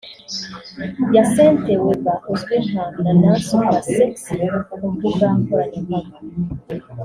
[1.09, 4.39] Hyacinthe Weber uzwi nka Nana Supersexy
[4.71, 6.17] ku mbuga nkoranyambaga